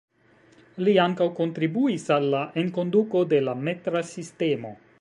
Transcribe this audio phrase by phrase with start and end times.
[0.85, 4.73] Li ankaŭ kontribuis al la enkonduko de la metra sistemo.